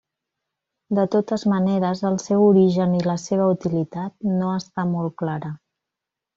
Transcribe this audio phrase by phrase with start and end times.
[0.99, 5.57] De totes maneres el seu origen i la seva utilitat no està molt clara.